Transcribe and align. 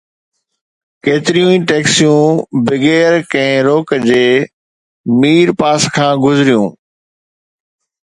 ڪيتريون 1.03 1.51
ئي 1.55 1.59
ٽئڪسيون 1.71 2.31
بغير 2.65 3.11
ڪنهن 3.35 3.63
روڪ 3.67 3.87
جي 4.09 4.23
مير 5.21 5.47
پاس 5.59 5.81
کان 5.95 6.13
گذريون 6.23 6.69